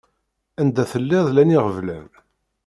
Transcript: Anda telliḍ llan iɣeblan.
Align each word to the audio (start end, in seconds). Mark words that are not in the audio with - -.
Anda 0.61 0.83
telliḍ 0.91 1.25
llan 1.29 1.53
iɣeblan. 1.57 2.07